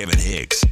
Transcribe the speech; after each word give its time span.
Kevin 0.00 0.18
Hicks. 0.18 0.64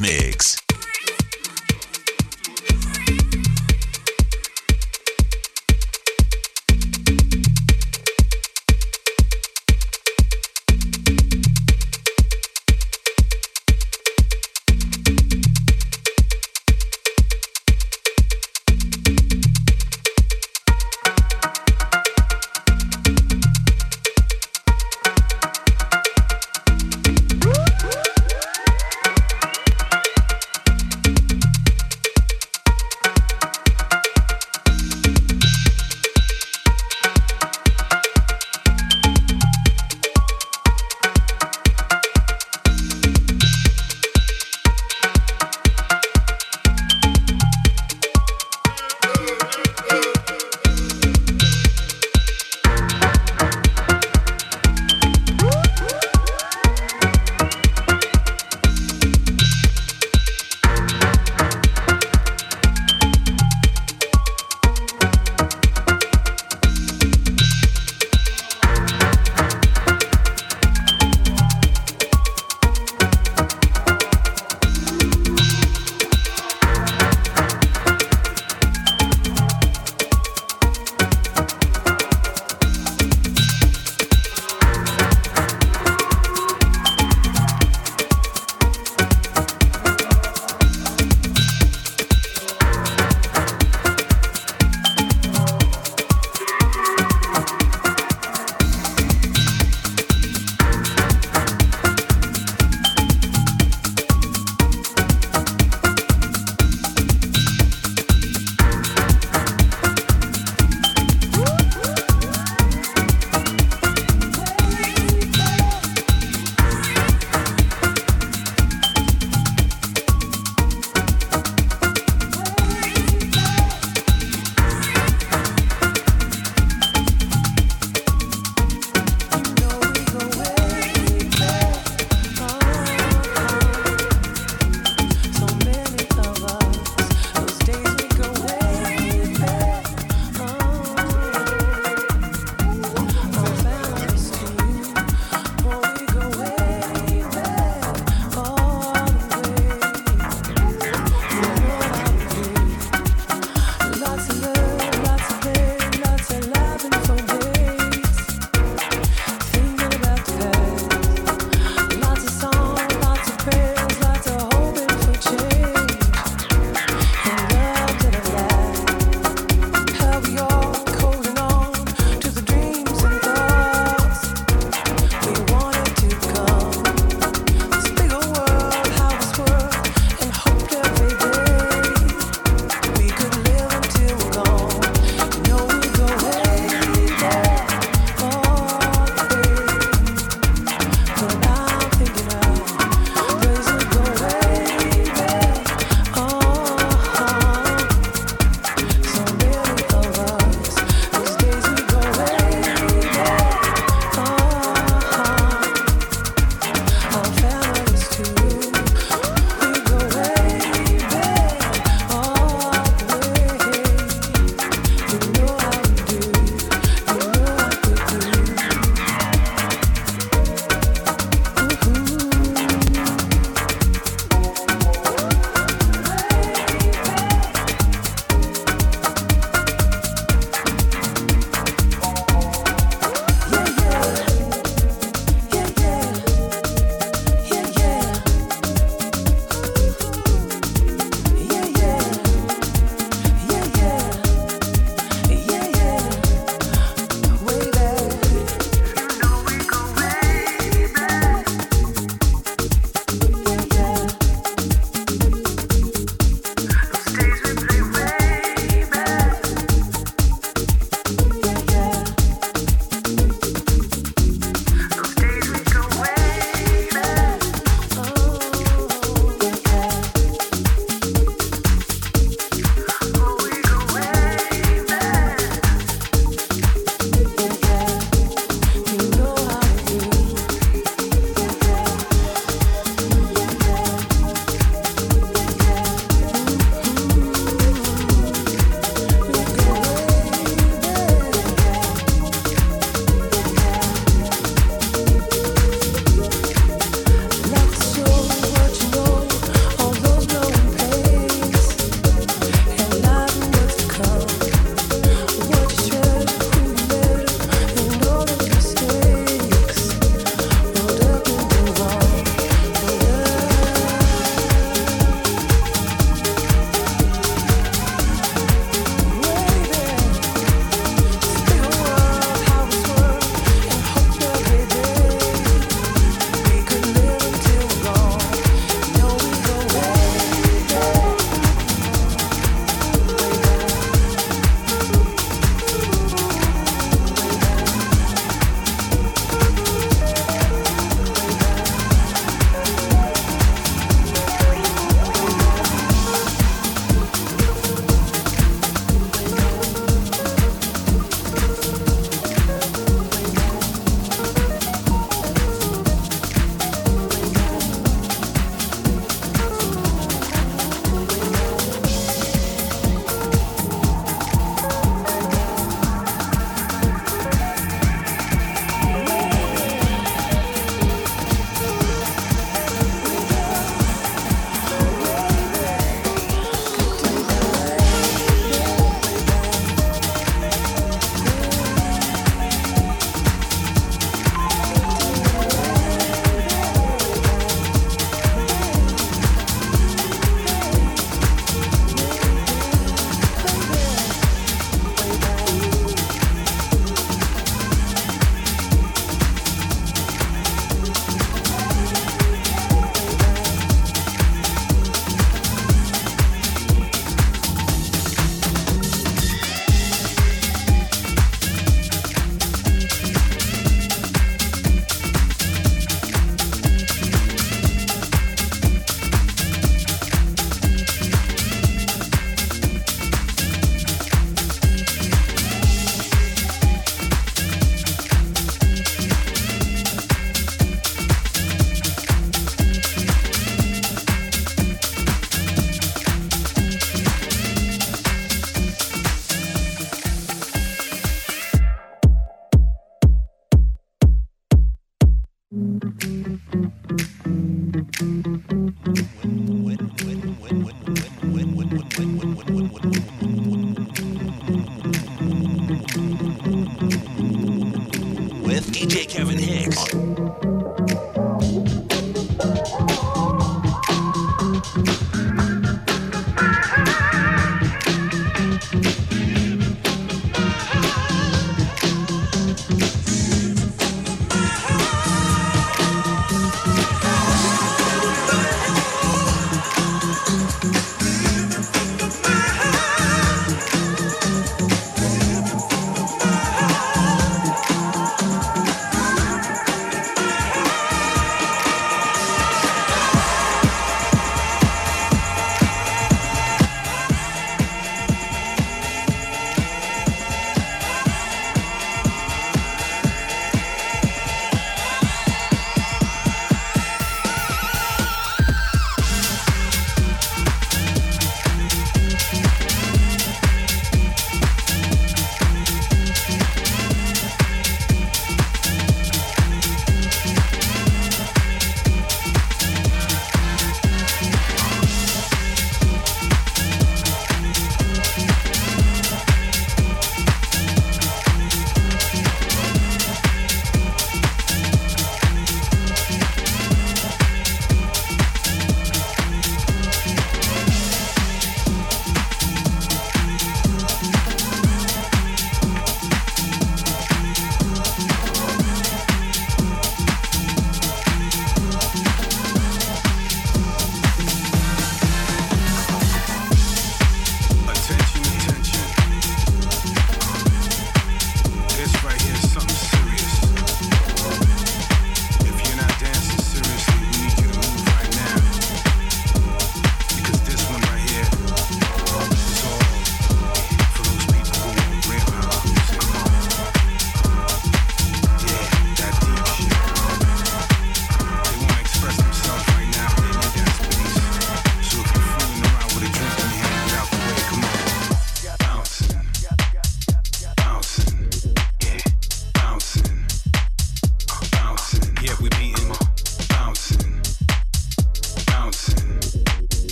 Mix. 0.00 0.67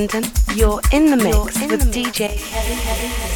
London. 0.00 0.24
You're 0.54 0.80
in 0.92 1.10
the 1.10 1.16
mix 1.16 1.60
in 1.60 1.68
with 1.68 1.92
the 1.92 2.02
DJ 2.02 2.28
Heavy 2.28 2.74
Heavy. 2.74 3.29